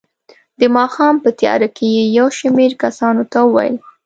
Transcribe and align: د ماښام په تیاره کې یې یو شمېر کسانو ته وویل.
د 0.59 0.61
ماښام 0.77 1.15
په 1.23 1.29
تیاره 1.39 1.67
کې 1.75 1.87
یې 1.95 2.03
یو 2.17 2.27
شمېر 2.39 2.71
کسانو 2.83 3.23
ته 3.31 3.39
وویل. 3.43 3.75